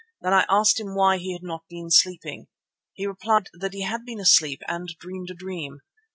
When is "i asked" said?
0.33-0.79